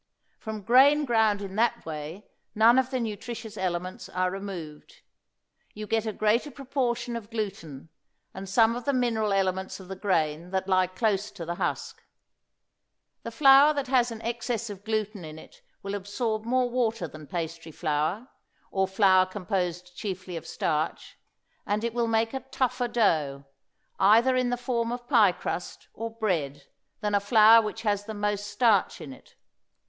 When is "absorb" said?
15.93-16.45